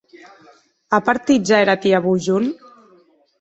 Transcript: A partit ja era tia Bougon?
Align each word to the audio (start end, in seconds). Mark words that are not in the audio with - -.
A 0.97 0.99
partit 1.09 1.45
ja 1.51 1.59
era 1.67 1.77
tia 1.85 2.01
Bougon? 2.07 2.49